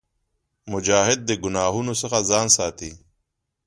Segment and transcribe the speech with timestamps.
[0.71, 2.91] مجاهد د ګناهونو څخه ځان ساتي.